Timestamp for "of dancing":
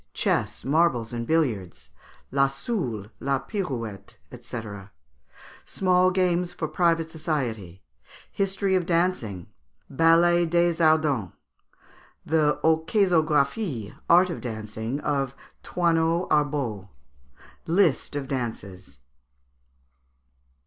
8.73-9.45, 14.31-14.99